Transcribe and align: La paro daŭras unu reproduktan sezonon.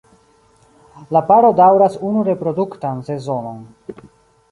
La 1.17 1.21
paro 1.27 1.51
daŭras 1.59 1.97
unu 2.07 2.23
reproduktan 2.29 3.05
sezonon. 3.11 3.61